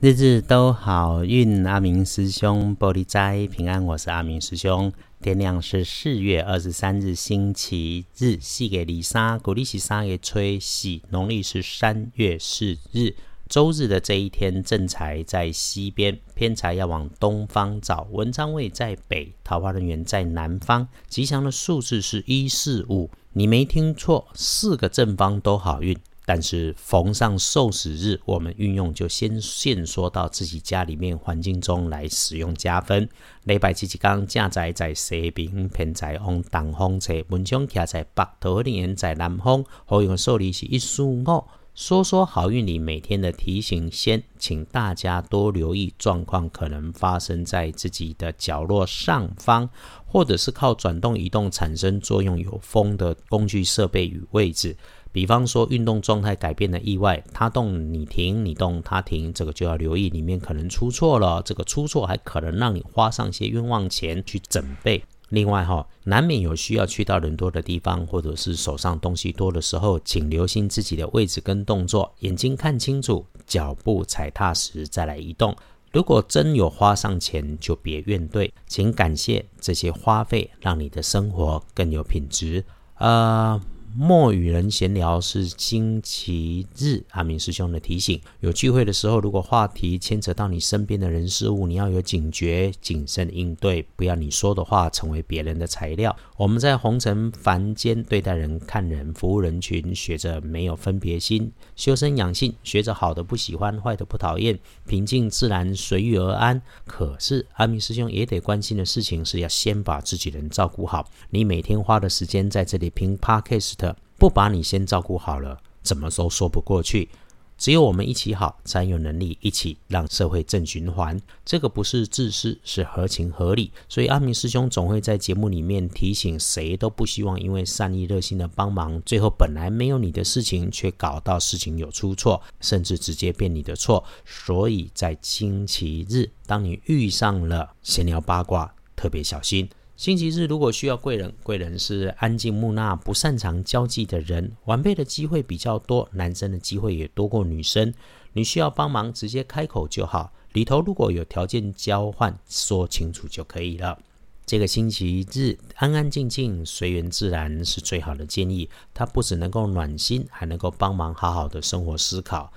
[0.00, 4.92] 日日都好运，阿明师兄玻璃斋平安，我是阿明师兄。
[5.20, 13.16] 天亮是四月二十三日星期日，四月二三，古历是三月初四，农历是三月四日，
[13.48, 23.10] 周日的这一天，正财在西边，偏财要往东方找，文昌位在北，桃花人员在南方，吉祥的数字是一四五。
[23.32, 25.98] 你没听错，四个正方都好运。
[26.28, 33.08] 但是逢上受死日，我们运用就先限缩到自己家里面环境中来使用加分。
[33.44, 39.64] 礼拜七七刚驾载在西边，偏在往东风车，文昌徛在北，桃林园在南方。
[39.86, 41.44] 好用受理是一书五。
[41.74, 49.70] 说说好运里每天的提醒，先请大家多留意状况可能发生在自己的角落上方，
[50.04, 54.76] 或者是靠转动移动产生作用有风的工具设备与位置。
[55.10, 61.42] 比方说，运动状态改变的意外，他动你停，你动他停，这个就要留意，里面可能出错了。
[61.42, 65.02] 这个出错还可能让你花上些冤枉钱去准备。
[65.30, 75.54] 另外哈，难免有需要去到人多的地方，或者是手上东西多的时候，请留心自己的位置跟动作，眼睛看清楚，脚步踩踏实再来移动。
[75.90, 82.64] 如果真有花上钱，就别怨怼，请感谢这些花费，让你的生活更有品质。
[82.98, 83.60] 呃。
[83.96, 88.20] 莫与人闲聊是星期日，阿明师兄的提醒。
[88.40, 96.14] 有聚会的时候，如果话题牵扯到你身边的人事物，你要有警觉、谨慎应对，不要你说的话成为别人的材料。
[96.36, 106.60] 我们在红尘凡间对待人、看人、服务人群，学着没有分别心，修身养性，学着好的不喜欢，坏的不讨厌，平静自然，随遇而安。
[106.86, 111.10] 可是阿明师兄也得关心的事情是要先把自己人照顾好。
[111.30, 113.87] 你每天花的时间在这里拼 Podcast。
[114.18, 117.08] 不把你先照顾好了，怎么都说不过去。
[117.56, 121.20] 只有我们一起好，才有能力一起让社会正循环。
[121.44, 123.72] 这个不是自私，是合情合理。
[123.88, 134.04] 所以阿明师兄总会在节目里面提醒，谁都不希望因为善意热心的帮忙，最后本来没有你的事情，却搞到事情有出错，甚至直接变你的错。
[134.24, 139.68] 所以在星期日，当你遇上了闲聊八卦，特别小心。
[139.98, 147.92] 星期日如果需要贵人，贵人是安静木讷、不擅长交际的人，晚辈的机会比较多，男生的机会也多过女生。
[148.32, 150.32] 你需要帮忙，直接开口就好。
[150.52, 153.98] 里头如果有条件交换，说清楚就可以了。
[154.46, 158.70] 这个星期日安安静静、随缘自然是最好的建议。
[158.94, 162.52] 它不只能够暖心，还能够帮忙好好的生活思考。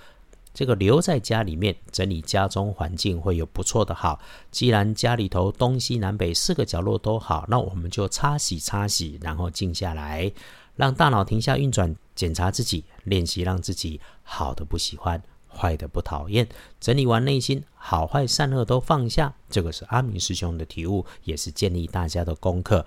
[0.53, 4.19] 这个留在家里面整理家中环境会有不错的好。
[4.51, 10.31] 既然家里头东西南北四个角落都好，那我们就擦洗擦洗，然后静下来，
[10.75, 16.47] 让大脑停下运转，检查自己，练习让自己好的不喜欢，坏的不讨厌。
[16.79, 19.33] 整理完内心，好坏善恶都放下。
[19.49, 22.85] 这个是阿明师兄的体悟，也是建立大家的功课。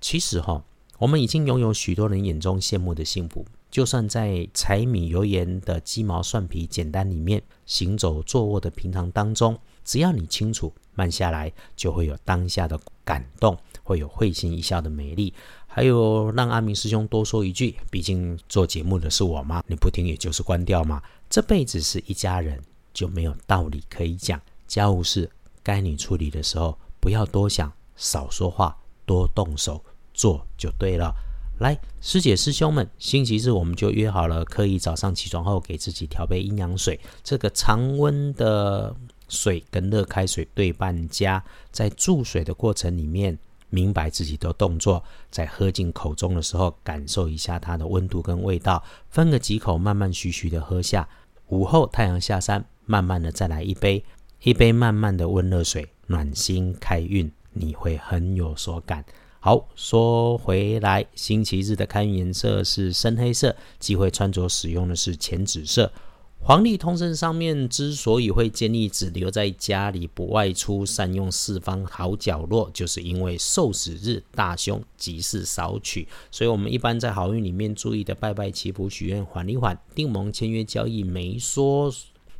[0.00, 0.62] 其实哈，
[0.98, 3.46] 我们已经拥有许多人眼中羡慕的幸福。
[3.76, 9.54] 就算在柴米油盐的鸡毛蒜皮简单里面，行走坐卧的平常当中，
[9.84, 15.34] 只要你清楚慢下来，就会有当下的感动，会有会心一笑的美丽。
[15.66, 21.02] 还有让阿明师兄多说一句，毕竟做节目的是我嘛，你不听也就是关掉嘛。
[21.28, 22.58] 这辈子是一家人，
[22.94, 24.40] 就没有道理可以讲。
[24.66, 25.30] 家务事
[25.62, 29.84] 该你处理的时候，不要多想，少说话，多动手
[30.14, 31.14] 做就对了。
[31.58, 37.00] 来，师姐师兄们，星期日我们就约好了，可以早上起床后给自己调杯阴阳水。
[37.24, 38.94] 这个常温的
[39.28, 43.38] 水跟热开水对半加，在注水的过程里面，
[43.70, 51.08] 明白自己的动作，在喝进口中的时候，感受一下它的温度跟味道，分个几口，慢慢徐徐的喝下。
[51.48, 54.04] 午后太阳下山，慢慢的再来一杯，
[54.42, 59.02] 一杯慢慢的温热水，暖心开运，你会很有所感。
[59.46, 65.92] 好，说回来，星期日的开运颜色是深黑色，忌讳穿着使用的是浅紫色。
[66.40, 76.08] 黄历通胜上面之所以会建议只留在家里不外出，善用四方好角落，就是因为受死日大凶，吉事少取。
[76.32, 81.94] 所以我们一般在好运里面注意的拜拜祈福许愿缓一缓，订盟签约交易没说，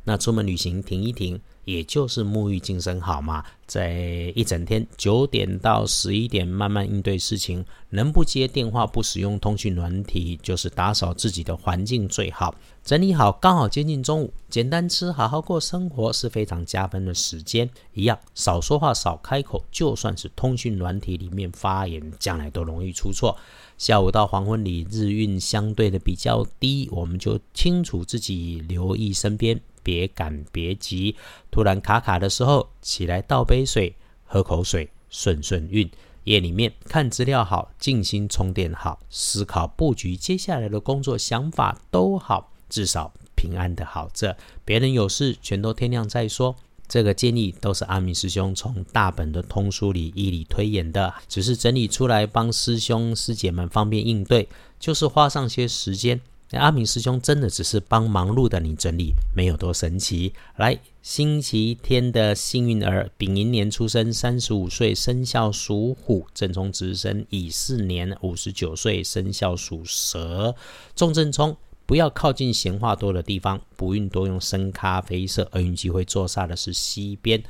[0.07, 1.37] 那出门旅行停一停。
[1.65, 12.55] 也就是沐浴净身好嘛，在一整天九点到十一点慢慢应对事情，能不接电话不使用通讯软体，就是打扫自己的环境最好。
[12.85, 17.69] 整理好刚好接近中午，简单吃好好过生活是非常加分的时间。
[17.93, 23.37] 一样少说话少开口，就算是通讯软体里面发言，将来都容易出错。
[23.77, 29.59] 下午到黄昏里日运相对的比较低，我们就清楚自己留意身边。
[29.87, 31.15] 别赶别急。
[31.49, 33.95] 突然卡卡的时候，起来倒杯水，
[34.25, 35.89] 喝口水，顺顺运。
[36.25, 44.35] 夜里面看资料好，静心充电好，思考布局接下来的工作想法都好，至少平安的好着。
[44.65, 46.53] 别人有事，全都天亮再说。
[46.89, 56.19] 这个建议都是阿明师兄从大本的通书里一理推演的，只是整理出来帮师兄师姐们方便应对，就是花上些时间。
[56.51, 60.33] 阿明师兄真的只是帮忙碌的你整理，没有多神奇。
[60.55, 70.55] 来，星期天的幸运儿，丙寅年出生，三十五岁，生肖属虎；正冲直生乙巳年，五十九岁，生肖属蛇。
[70.95, 71.57] 重正冲。
[71.85, 77.41] 不要靠近闲话多的地方，不运多用深咖啡色，厄运机会坐煞的是西边。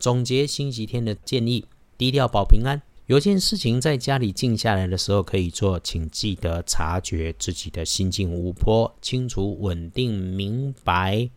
[0.00, 1.64] 总结星期天的建议：
[1.96, 2.82] 低调保平安。
[3.06, 11.28] 有件事情在家里静下来的时候可以做，请记得察觉自己的心境无波，清楚、稳定、明白。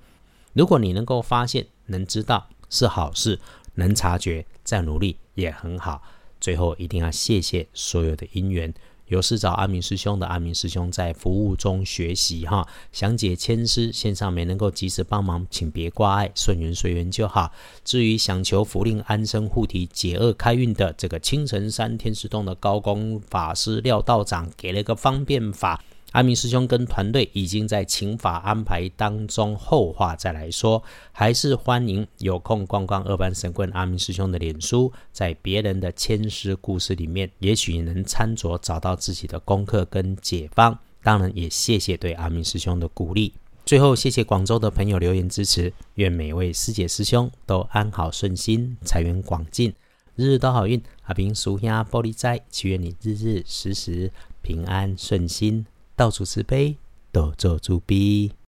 [0.53, 3.37] 如果你能够发现、能知道是好事，
[3.73, 6.01] 能察觉再努力也很好。
[6.39, 8.73] 最后一定要谢谢所有的因缘。
[9.07, 17.51] 有事找阿明师兄的阿明师兄在服务中学习哈，详解千师线上没能够及时帮忙，请别挂碍，顺缘随缘就好。
[17.85, 25.81] 至于想求福令安身护体解厄开运的这个青城山天师洞的高功法师廖道长给了个方便法。
[26.13, 30.81] 阿明师兄跟团队已经在请法安排当中，后话再来说。
[31.11, 40.79] 还是欢迎有空逛逛二班神棍阿明师兄的脸书，在别人的千师故事里面，也许能参酌找到自己的功课跟解方。
[41.03, 43.33] 当然，也谢谢对阿明师兄的鼓励。
[43.65, 45.71] 最后，谢谢广州的朋友留言支持。
[45.95, 49.73] 愿每位师姐师兄都安好顺心，财源广进，
[50.15, 50.81] 日日都好运。
[51.03, 54.11] 阿明叔兄玻璃斋，祈愿你日日时时
[54.41, 55.65] 平安顺心。
[55.97, 56.77] 到处慈悲，
[57.11, 58.31] 多做主逼。